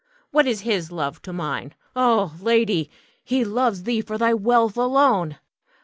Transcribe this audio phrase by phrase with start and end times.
[0.31, 1.75] What is his love to mine?
[1.95, 2.89] Ah, lady,
[3.23, 5.37] he loves thee for thy wealth alone.